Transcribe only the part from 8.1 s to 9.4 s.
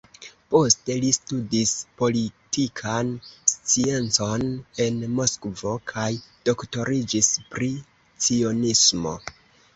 cionismo.